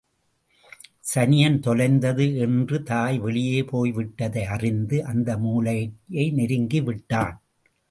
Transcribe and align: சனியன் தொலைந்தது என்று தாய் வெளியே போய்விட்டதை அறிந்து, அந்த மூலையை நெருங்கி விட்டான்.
சனியன் 1.15 1.59
தொலைந்தது 1.59 2.25
என்று 2.37 2.83
தாய் 2.83 3.19
வெளியே 3.19 3.61
போய்விட்டதை 3.61 4.43
அறிந்து, 4.45 5.05
அந்த 5.05 5.37
மூலையை 5.37 6.31
நெருங்கி 6.31 6.81
விட்டான். 6.81 7.43